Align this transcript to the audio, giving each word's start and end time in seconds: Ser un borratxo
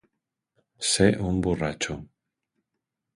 Ser 0.91 1.09
un 1.31 1.35
borratxo 1.47 1.93